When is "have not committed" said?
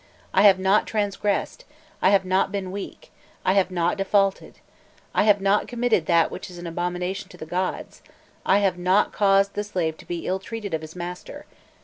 5.25-6.07